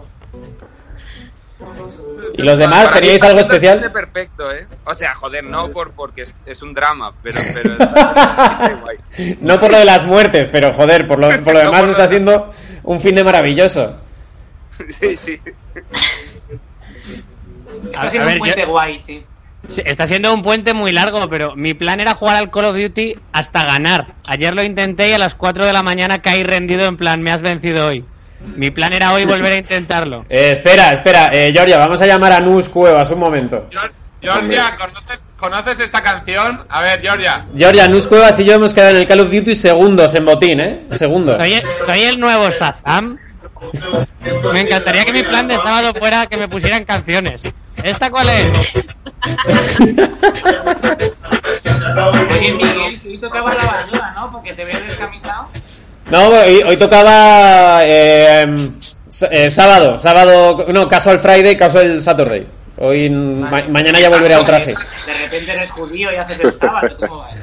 [2.35, 3.93] ¿Y los demás Para teníais está algo especial?
[3.93, 4.67] perfecto, ¿eh?
[4.87, 7.77] O sea, joder, no por porque es, es un drama, pero, pero
[8.81, 8.97] guay.
[9.41, 11.85] No por lo de las muertes, pero joder, por lo, por lo No demás por
[11.87, 12.51] lo está de- siendo
[12.85, 13.97] un fin de maravilloso.
[14.89, 15.39] Sí, sí.
[17.93, 19.25] Está siendo a ver, un puente yo- guay, sí.
[19.69, 22.77] Sí, Está siendo un puente muy largo, pero mi plan era jugar al Call of
[22.77, 24.15] Duty hasta ganar.
[24.29, 27.31] Ayer lo intenté y a las 4 de la mañana caí rendido en plan, me
[27.31, 28.05] has vencido hoy.
[28.57, 30.25] Mi plan era hoy volver a intentarlo.
[30.33, 33.69] Eh, espera, espera, eh, Giorgia, vamos a llamar a Nus Cuevas un momento.
[34.21, 36.65] Georgia, ¿conoces, ¿conoces esta canción?
[36.69, 37.47] A ver, Georgia.
[37.55, 40.61] Giorgia, Nus Cuevas y yo hemos quedado en el Call of Duty segundos en botín,
[40.61, 40.87] ¿eh?
[40.91, 41.37] Segundos.
[41.37, 43.19] ¿Soy el, soy el nuevo Shazam?
[44.53, 47.43] Me encantaría que mi plan de sábado fuera que me pusieran canciones.
[47.83, 48.75] ¿Esta cuál es?
[52.31, 54.33] Oye, Miguel, tú tocabas la bandura, ¿no?
[54.33, 55.49] Porque te veo descamisado.
[56.13, 58.45] No, hoy, hoy tocaba eh,
[59.31, 62.47] eh, sábado, sábado, no, Casual Friday, Casual Saturday.
[62.77, 64.73] Hoy, ma- mañana ya volveré al traje.
[64.75, 67.41] De repente eres judío y haces el sábado, ¿cómo vas?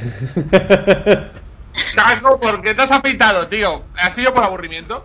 [1.95, 3.85] Caco, ¿por qué te has afeitado, tío?
[3.99, 5.03] ¿Ha sido por aburrimiento?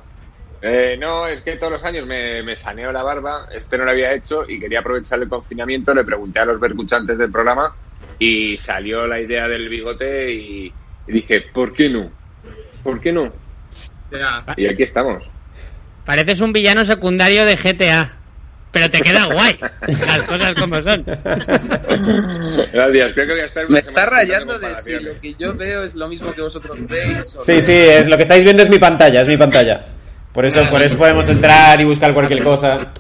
[0.61, 3.93] Eh, no, es que todos los años me, me saneo la barba, este no lo
[3.93, 7.75] había hecho y quería aprovechar el confinamiento, le pregunté a los vercuchantes del programa
[8.19, 10.67] y salió la idea del bigote y,
[11.07, 12.11] y dije, ¿por qué no?
[12.83, 13.33] ¿Por qué no?
[14.57, 15.25] Y aquí estamos.
[16.05, 18.13] Pareces un villano secundario de GTA.
[18.75, 19.57] Pero te queda guay.
[19.87, 21.05] Las cosas como son.
[22.73, 25.55] Gracias, creo que voy a estar una Me está rayando de si lo que yo
[25.55, 27.37] veo es lo mismo que vosotros veis.
[27.39, 27.61] Sí, no.
[27.61, 29.85] sí, es, lo que estáis viendo es mi pantalla, es mi pantalla.
[30.35, 32.93] Por eso, por eso podemos entrar y buscar cualquier cosa.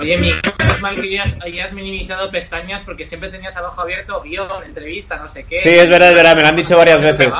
[0.00, 4.48] Oye, Miguel, es mal que hayas, hayas minimizado pestañas porque siempre tenías abajo abierto guion,
[4.66, 5.58] entrevista, no sé qué.
[5.60, 7.32] Sí, es verdad, es verdad, me lo han dicho varias veces.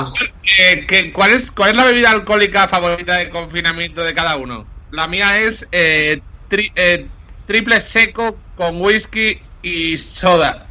[0.60, 4.64] Eh, ¿qué- cuál, es, ¿Cuál es la bebida alcohólica favorita de confinamiento de cada uno?
[4.92, 7.06] La mía es eh, tri- eh,
[7.46, 10.66] triple seco con whisky y soda.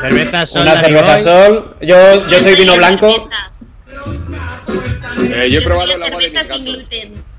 [0.00, 0.62] Cerveza sol.
[0.62, 1.76] Una cerveza sol.
[1.80, 3.28] Yo, yo soy vino blanco.
[5.18, 7.33] Eh, yo he probado el agua de sin gluten.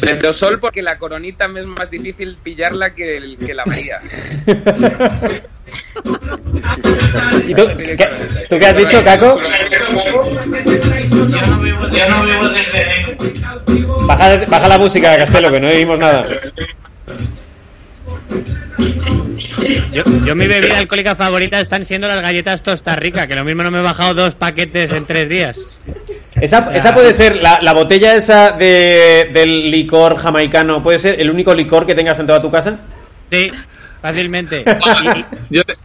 [0.00, 4.00] Pero sol porque la coronita me es más difícil pillarla que, el- que la María.
[7.46, 8.08] ¿Y tú, qué,
[8.48, 9.40] ¿tú qué has dicho, Caco?
[12.08, 13.16] No desde...
[14.06, 16.26] Baja, baja la música, Castelo, que no oímos nada.
[19.92, 23.62] Yo, yo mi bebida alcohólica favorita están siendo las galletas Tosta Rica, que lo mismo
[23.62, 25.58] no me he bajado dos paquetes en tres días.
[26.40, 31.30] Esa, esa puede ser, la, la botella esa de, del licor jamaicano, ¿puede ser el
[31.30, 32.78] único licor que tengas en toda tu casa?
[33.30, 33.50] Sí,
[34.02, 34.64] fácilmente.
[35.50, 35.76] Yo, te-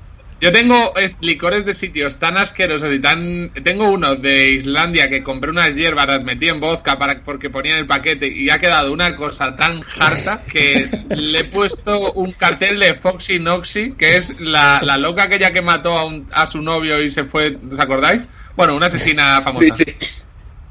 [0.41, 3.51] yo tengo es- licores de sitios tan asquerosos y tan...
[3.63, 7.73] Tengo uno de Islandia que compré unas hierbas, las metí en vodka para, porque ponía
[7.73, 12.31] en el paquete y ha quedado una cosa tan harta que le he puesto un
[12.33, 16.47] cartel de Foxy Noxy, que es la, la loca aquella que mató a, un- a
[16.47, 18.25] su novio y se fue, ¿os acordáis?
[18.55, 19.63] Bueno, una asesina famosa.
[19.75, 19.95] Sí, sí.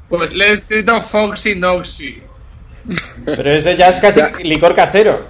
[0.09, 2.21] Pues le he escrito Foxy Noxy.
[3.25, 5.27] Pero ese ya es casi licor casero.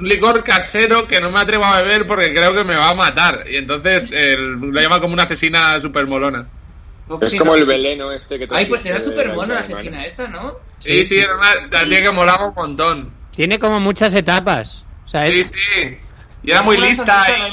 [0.00, 2.94] Un licor casero que no me atrevo a beber porque creo que me va a
[2.94, 3.44] matar.
[3.50, 6.46] Y entonces eh, lo llama como una asesina super molona.
[7.20, 10.58] Es como el veleno este que Ay, pues era súper mono la asesina esta, ¿no?
[10.78, 13.10] Sí, sí, era una tía que molaba un montón.
[13.30, 14.84] Tiene como muchas etapas.
[15.06, 15.98] O sea, Sí, es- sí.
[16.42, 17.24] Y era muy lista.
[17.28, 17.52] y-.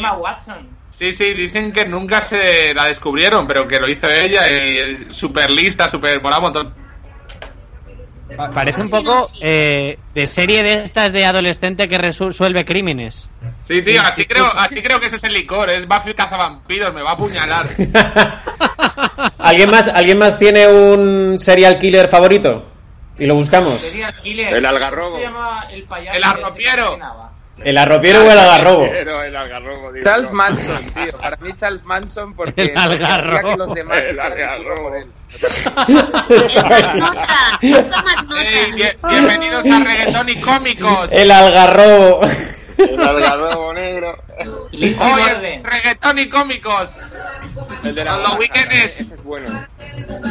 [0.91, 5.51] Sí, sí, dicen que nunca se la descubrieron, pero que lo hizo ella y súper
[5.51, 6.86] lista, súper molaba un montón.
[8.35, 13.29] Pa- parece un poco eh, de serie de estas de adolescente que resuelve crímenes.
[13.63, 17.01] Sí, tío, así creo, así creo que ese es el licor, es Buffy cazavampiros, me
[17.01, 17.65] va a apuñalar.
[19.37, 22.65] ¿Alguien más, ¿Alguien más tiene un serial killer favorito?
[23.19, 23.79] Y lo buscamos.
[23.81, 24.53] Serial killer.
[24.53, 25.11] El algarrobo.
[25.13, 26.99] ¿Cómo se llama el payaso El este arropiero.
[27.63, 28.87] ¿El arropiero o el agarrobo?
[28.89, 30.35] Pero el algarrobo, digo, Charles no.
[30.37, 31.17] Manson, tío.
[31.17, 33.49] Para mí Charles Manson porque El algarrobo.
[33.49, 34.91] que los demás El algarrobo.
[38.75, 41.11] bien- bienvenidos a Reggaetón y Cómicos.
[41.11, 42.21] El algarrobo.
[42.77, 44.15] El algarrobo negro.
[44.71, 45.61] Oye.
[45.63, 47.01] Reggaetón y Cómicos.
[47.83, 48.99] El de la Con los weekends.
[49.01, 49.65] Ese es bueno.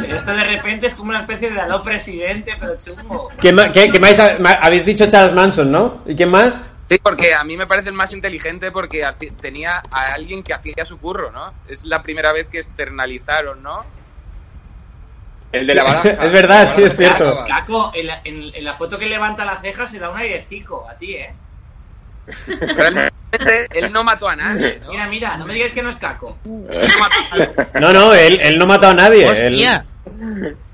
[0.01, 3.29] Pero esto de repente es como una especie de aló presidente, pero chungo.
[3.41, 6.01] ¿Qué, qué- qué más habéis dicho Charles Manson, ¿no?
[6.05, 6.65] ¿Y quién más?
[6.89, 9.05] Sí, porque a mí me parece el más inteligente porque
[9.41, 11.53] tenía a alguien que hacía su curro, ¿no?
[11.67, 13.85] Es la primera vez que externalizaron, ¿no?
[15.51, 16.09] El de la baraja.
[16.25, 17.43] Es verdad, sí, es cierto.
[17.47, 20.87] Caco, en la, en- en la foto que levanta la ceja se da un airecico
[20.89, 21.33] a ti, ¿eh?
[22.47, 23.11] Realmente
[23.73, 24.89] él no mató a nadie, ¿no?
[24.91, 26.37] Mira, mira, no me digáis que no es Caco.
[27.79, 29.25] No, no, él, él no mató a nadie.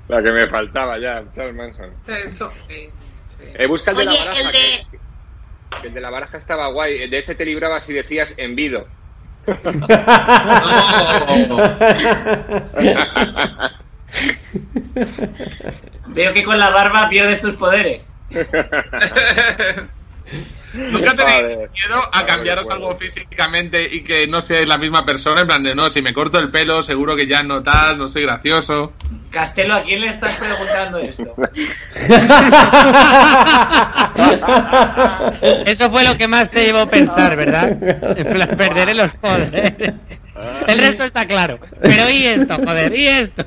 [0.08, 1.90] La que me faltaba ya, Charles Manson.
[2.06, 2.90] Eso, eh,
[3.54, 4.40] Eh, busca el de Oye, la baraja.
[4.40, 4.98] el de- que
[5.82, 7.08] el de la baraja estaba guay.
[7.08, 8.86] De ese te librabas si decías envido.
[16.06, 18.12] Veo que con la barba pierdes tus poderes.
[20.74, 25.42] ¿Nunca tenéis miedo a cambiaros algo físicamente y que no seáis la misma persona?
[25.42, 28.08] En plan de, no, si me corto el pelo, seguro que ya no tal, no
[28.08, 28.92] soy gracioso.
[29.30, 31.34] Castelo, ¿a quién le estás preguntando esto?
[35.66, 37.70] Eso fue lo que más te llevó a pensar, ¿verdad?
[38.16, 39.92] En plan, perderé los poderes.
[40.66, 41.58] El resto está claro.
[41.80, 42.96] Pero ¿y esto, joder?
[42.96, 43.44] ¿Y esto?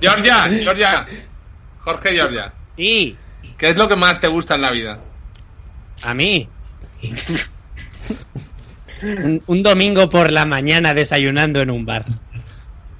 [0.00, 1.04] Georgia, Georgia,
[1.80, 3.16] Jorge Georgia, Sí,
[3.62, 4.98] ¿qué es lo que más te gusta en la vida?
[6.02, 6.48] a mí.
[9.02, 12.04] Un, un domingo por la mañana desayunando en un bar.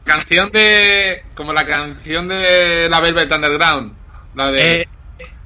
[0.05, 1.25] Canción de.
[1.35, 3.92] como la canción de la Velvet Underground.
[4.37, 4.81] La de.
[4.83, 4.88] Eh,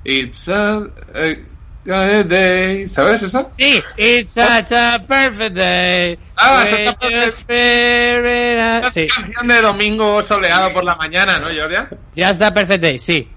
[0.04, 0.82] It's a.
[1.14, 1.44] eh,
[1.90, 2.86] a day.
[2.88, 3.50] ¿Sabes eso?
[3.58, 6.18] Sí, it's such a perfect day.
[6.36, 11.88] Ah, such a perfect- a- Sí, canción de domingo soleado por la mañana, ¿no, Georgia?
[12.14, 13.30] just a perfect day, sí.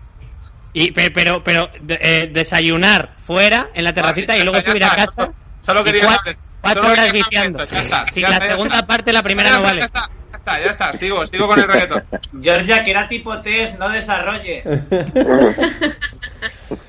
[0.73, 4.83] Y, pe- pero, pero, de- eh, desayunar fuera, en la terracita, Vale, y luego subir
[4.83, 5.29] a casa.
[5.61, 6.35] Solo quería cua- saber.
[6.61, 7.59] Cuatro Solo horas viciando.
[7.65, 8.87] ya está, ya la está, segunda está.
[8.87, 9.79] parte, la primera Ya no vale.
[9.79, 10.93] Ya está, ya está, ya está.
[10.93, 12.03] Sigo, sigo con el reggaetón.
[12.41, 14.67] Georgia, que era tipo test, no desarrolles.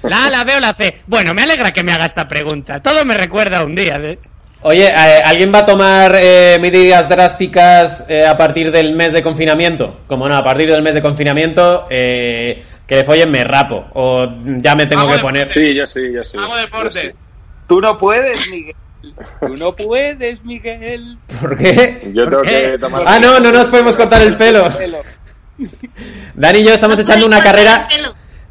[0.02, 1.00] La A, la B o la C.
[1.06, 2.80] Bueno, me alegra que me haga esta pregunta.
[2.80, 3.96] Todo me recuerda a un día.
[3.96, 4.18] ¿eh?
[4.62, 9.22] Oye, eh, ¿alguien va a tomar eh, medidas drásticas eh, a partir del mes de
[9.22, 10.00] confinamiento?
[10.06, 13.87] Como no, a partir del mes de confinamiento, eh, que de follen me rapo.
[13.94, 15.46] O ya me tengo Hago que poner.
[15.46, 16.37] Sí, yo sí, yo sí.
[16.37, 17.00] Hago deporte.
[17.00, 17.11] sí.
[17.68, 18.74] Tú no puedes, Miguel.
[19.40, 21.16] Tú no puedes, Miguel.
[21.40, 22.00] ¿Por qué?
[22.12, 22.72] Yo tengo qué?
[22.72, 23.05] que tomar.
[23.07, 24.68] Ah, no, no nos podemos cortar el pelo.
[26.35, 27.87] Dani y yo estamos No echando una carrera.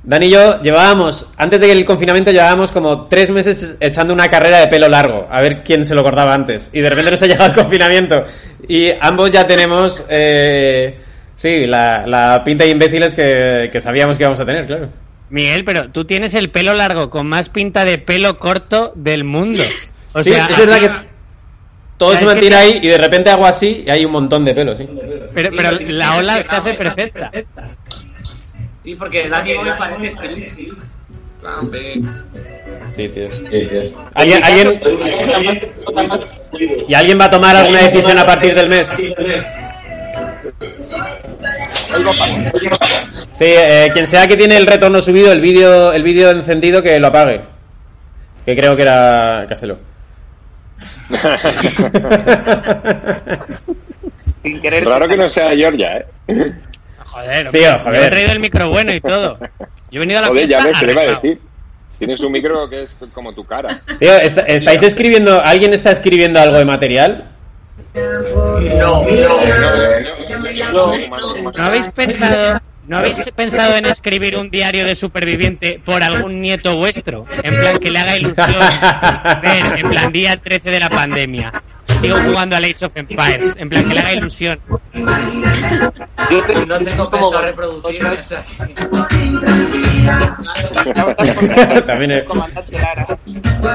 [0.04, 4.68] Dani y yo llevábamos, antes del confinamiento, llevábamos como tres meses echando una carrera de
[4.68, 6.70] pelo largo, a ver quién se lo cortaba antes.
[6.72, 8.24] Y de repente nos ha llegado el confinamiento.
[8.70, 10.98] Y ambos ya tenemos, eh,
[11.40, 14.90] sí, la, la pinta de imbéciles que, que sabíamos que íbamos a tener, claro.
[15.30, 19.64] Miguel, pero tú tienes el pelo largo con más pinta de pelo corto del mundo.
[20.12, 20.90] O sí, sea, es verdad que
[21.98, 24.12] todo Ya, se que mantiene te- ahí y de repente hago así y hay un
[24.12, 24.90] montón de pelo, sí.
[25.36, 27.32] pero, pero la ola se hace perfecta.
[28.84, 30.10] Sí, porque Dani hoy parece
[31.62, 32.02] B.
[32.90, 33.28] Sí, tío.
[34.16, 34.80] ¿Alguien, alguien,
[36.88, 39.00] ¿Y alguien va a tomar alguna decisión a partir del mes?
[43.34, 47.00] Sí, eh, quien sea que tiene el retorno subido, el vídeo el vídeo encendido, que
[47.00, 47.42] lo apague.
[48.46, 49.78] Que creo que era Castelo.
[54.44, 54.86] Sin querer.
[54.86, 55.98] Raro que no sea Georgia,
[56.28, 56.54] ¿eh?
[57.06, 58.04] Joder, Tío, joder.
[58.04, 59.38] he traído el micro bueno y todo.
[59.92, 61.40] Yo he venido a la Joder, ya ves, ¿qué le iba a decir?
[61.98, 63.82] Tienes un micro que es como tu cara.
[64.00, 67.30] Tío, ¿est- ¿estáis escribiendo, alguien está escribiendo algo de material?
[67.94, 69.04] No,
[70.72, 71.52] no.
[71.58, 76.76] ¿No habéis pensado, no habéis pensado en escribir un diario de superviviente por algún nieto
[76.76, 77.26] vuestro?
[77.44, 78.48] En plan que le haga ilusión
[79.42, 81.54] ver, en plan día 13 de la pandemia.
[82.02, 84.60] Sigo jugando a Age of Empires, en plan que le haga ilusión.
[84.94, 88.06] Yo te- no tengo pensado reproducir.
[88.06, 88.44] o sea,
[91.86, 92.24] También.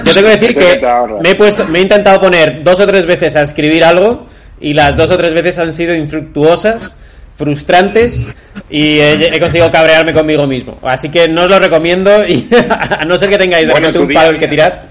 [0.05, 0.81] Yo tengo que decir que
[1.23, 4.27] me he puesto, me he intentado poner dos o tres veces a escribir algo
[4.61, 6.97] y las dos o tres veces han sido infructuosas,
[7.37, 8.31] frustrantes
[8.71, 10.79] y he, he conseguido cabrearme conmigo mismo.
[10.83, 14.07] Así que no os lo recomiendo y a no ser que tengáis de Bueno, repente
[14.09, 14.89] un palo el que tirar.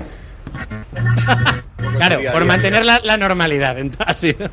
[1.98, 3.76] Claro, por mantener la, la normalidad.
[4.16, 4.50] sido.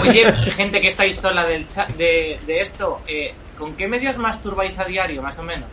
[0.00, 4.78] Oye, gente que estáis sola del chat, de, de esto, eh, ¿con qué medios masturbáis
[4.78, 5.68] a diario, más o menos?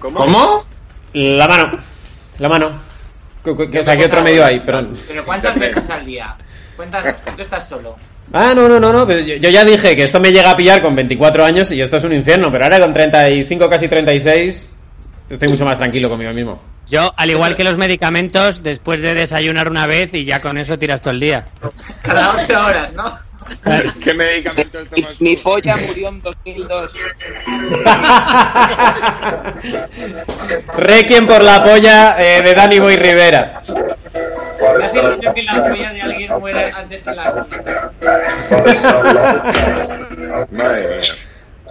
[0.00, 0.64] ¿Cómo?
[1.12, 1.78] La mano,
[2.38, 2.80] la mano.
[3.44, 4.60] Que- O sea, ¿qué otro medio hay?
[4.60, 4.94] Perdón.
[5.06, 6.36] ¿Pero cuántas veces al día?
[6.76, 7.96] Cuéntanos, tú que estás solo.
[8.32, 9.06] Ah, no, no, no, no.
[9.06, 11.80] pero Yo, yo ya dije que esto me llega a pillar con 24 años y
[11.80, 14.68] esto es un infierno, pero ahora con 35, casi 36,
[15.30, 16.60] estoy mucho más tranquilo conmigo mismo.
[16.88, 20.78] Yo, al igual que los medicamentos, después de desayunar una vez y ya con eso
[20.78, 21.44] tiras todo el día.
[22.02, 23.18] Cada ocho horas, ¿no?
[24.04, 25.20] ¿Qué medicamentos Mi, tomas?
[25.20, 26.92] mi polla murió en 2002.
[30.76, 33.60] Requiem por la polla eh, de Dani Boy Rivera.
[34.80, 37.46] Hace ilusión que la polla de alguien muera antes que la.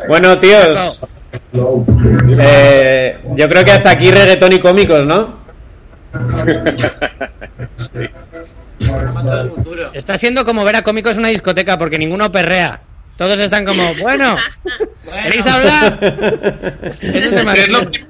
[0.07, 1.01] Bueno, tíos,
[2.39, 5.46] eh, yo creo que hasta aquí reggaetón y cómicos, ¿no?
[9.93, 12.81] Está siendo como ver a cómicos en una discoteca porque ninguno perrea.
[13.17, 14.37] Todos están como, bueno,
[15.23, 15.97] ¿queréis hablar?
[17.01, 18.05] Eso se me ¿Qué es lo hace- que-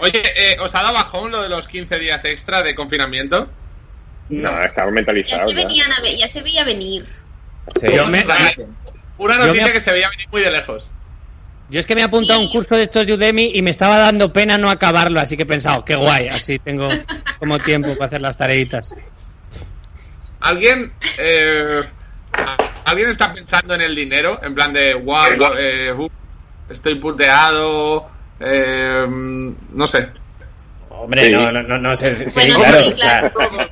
[0.00, 3.48] Oye, eh, ¿os ha dado bajón lo de los 15 días extra de confinamiento?
[4.28, 5.48] No, Ya mentalizados.
[5.50, 5.62] se, ya.
[5.62, 7.04] venían a ver- ya se veía venir.
[7.80, 7.86] Sí.
[7.94, 8.24] Yo me-
[9.16, 10.90] Una Yo noticia me- que se veía venir muy de lejos.
[11.70, 13.70] Yo es que me he apuntado a un curso de estos de Udemy y me
[13.70, 16.88] estaba dando pena no acabarlo, así que he pensado, qué guay, así tengo
[17.38, 18.94] como tiempo para hacer las tareitas.
[20.40, 21.82] ¿Alguien, eh,
[22.84, 24.38] ¿Alguien está pensando en el dinero?
[24.42, 25.24] En plan de, wow,
[25.58, 26.12] eh, uf,
[26.68, 28.08] estoy puteado,
[28.40, 30.08] eh, no sé.
[30.90, 31.32] Hombre, Sí.
[31.32, 32.80] no, no, no, no sé, sí, sí, Bueno, claro.
[32.82, 33.70] sí, o sea, claro.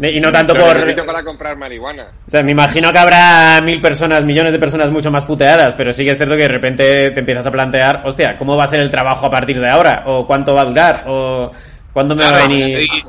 [0.00, 0.74] Y no tanto por...
[0.76, 2.06] necesito para comprar marihuana.
[2.26, 5.92] O sea, me imagino que habrá mil personas, millones de personas mucho más puteadas, pero
[5.92, 8.68] sí que es cierto que de repente te empiezas a plantear, hostia, ¿cómo va a
[8.68, 10.02] ser el trabajo a partir de ahora?
[10.06, 11.04] ¿O cuánto va a durar?
[11.06, 11.50] ¿O
[11.92, 12.78] cuándo me va a venir?
[12.80, 13.02] y,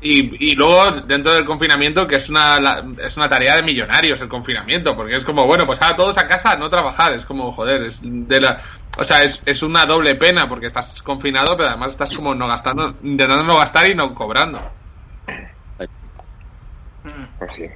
[0.00, 4.18] y, y luego dentro del confinamiento que es una la- es una tarea de millonarios
[4.22, 7.52] el confinamiento porque es como bueno pues ahora todos a casa no trabajar es como
[7.52, 8.62] joder es de la
[8.98, 12.46] O sea, es, es una doble pena porque estás confinado, pero además estás como no
[12.46, 14.60] gastando, intentando no gastar y no cobrando.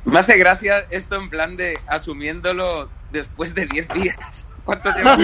[0.04, 4.46] Me hace gracia esto en plan de asumiéndolo después de 10 días.
[4.64, 5.10] ¿Cuánto tiempo?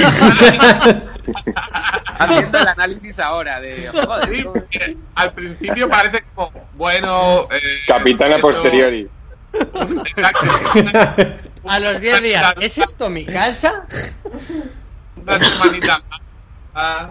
[2.19, 3.89] Haciendo el análisis ahora de...
[3.89, 7.47] Joder, Sí, al principio parece como, bueno...
[7.51, 9.09] eh, Capitana esto- posteriori.
[11.67, 13.87] A los 10 días, ¿es esto mi casa?
[15.17, 16.03] Una semanita
[16.75, 17.11] más.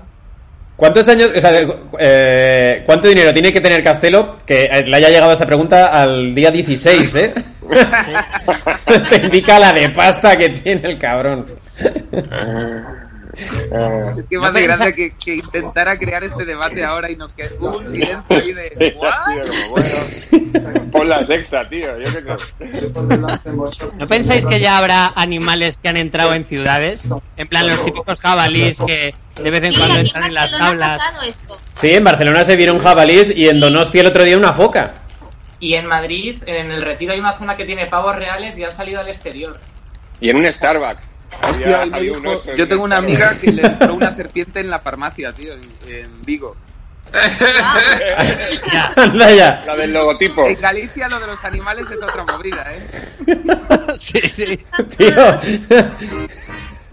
[0.75, 1.51] ¿Cuántos años, o sea,
[1.99, 6.33] eh, cuánto dinero tiene que tener Castelo que eh, le haya llegado esta pregunta al
[6.33, 7.33] día 16, eh?
[9.09, 11.45] Te indica la de pasta que tiene el cabrón.
[13.33, 17.55] Es que me hace gracia que, que intentara crear este debate ahora y nos quedó
[17.59, 18.89] hubo un silencio ahí Sí, de...
[18.89, 21.97] sido como, bueno, pon la sexta, tío.
[21.99, 23.91] Yo qué sé.
[23.97, 27.07] ¿No pensáis que ya habrá animales que han entrado en ciudades?
[27.35, 30.33] En plan, los típicos jabalís que de vez en Sí, cuando aquí en entran en
[30.35, 31.01] las tablas.
[31.73, 34.93] Sí, en Barcelona se vieron jabalís y en Donostia el otro día una foca.
[35.59, 38.73] Y en Madrid, en el retiro hay una zona que tiene pavos reales y han
[38.73, 39.59] salido al exterior.
[40.19, 41.12] Y en un Starbucks.
[41.41, 43.61] Hostia, Había, hoy me había dijo- un oso en yo tengo una amiga que le
[43.67, 46.55] entró una serpiente en la farmacia, tío, en, en Vigo.
[48.95, 49.63] Anda ya.
[49.67, 50.47] La del logotipo.
[50.47, 53.37] En Galicia lo de los animales es otra movida, ¿eh?
[53.97, 54.57] Sí, sí.
[54.97, 55.39] Tío.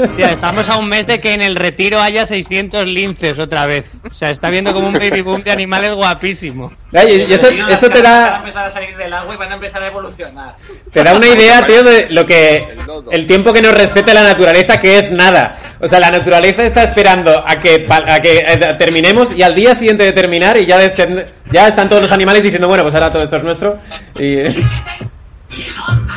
[0.00, 3.84] Hostia, estamos a un mes de que en el retiro haya 600 linces otra vez.
[4.10, 6.72] O sea, está viendo como un baby boom de animales guapísimo.
[6.92, 9.36] Ay, y eso, eso te cabras Van a da, empezar a salir del agua y
[9.36, 10.56] van a empezar a evolucionar.
[10.90, 12.76] te da una idea, tío, de lo que
[13.10, 15.58] el tiempo que nos respete la naturaleza, que es nada.
[15.80, 19.74] O sea, la naturaleza está esperando a que, a que eh, terminemos y al día
[19.74, 20.78] siguiente de terminar y ya,
[21.52, 23.78] ya están todos los animales diciendo, bueno, pues ahora todo esto es nuestro.
[24.18, 24.36] Y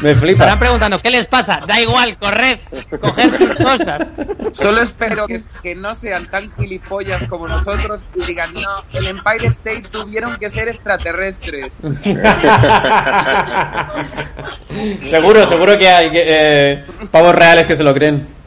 [0.02, 0.58] me flipa.
[0.58, 1.62] preguntando, ¿qué les pasa?
[1.68, 2.60] Da igual, corred,
[3.00, 4.12] coger sus cosas.
[4.52, 9.48] Solo espero que, que no sean tan gilipollas como nosotros y digan, no, el Empire
[9.48, 11.74] State tuvieron que ser extraterrestres.
[15.04, 18.43] seguro, seguro que hay eh, pavos reales que se lo creen.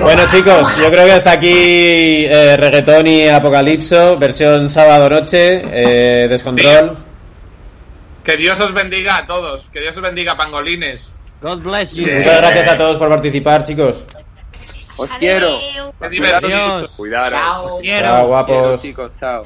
[0.00, 6.28] Bueno chicos, yo creo que hasta aquí eh, reggaetón y apocalipso, versión sábado noche, eh,
[6.28, 6.96] descontrol.
[8.24, 9.68] Que Dios os bendiga a todos.
[9.72, 11.14] Que Dios os bendiga, pangolines.
[11.40, 12.06] God bless you.
[12.06, 14.04] Muchas gracias a todos por participar, chicos.
[14.96, 15.58] Os quiero.
[16.96, 17.40] Cuidaros.
[17.40, 17.80] Chao.
[17.80, 18.06] Quiero.
[18.06, 18.56] Chao, guapos.
[18.56, 19.44] Quiero, chicos, chao.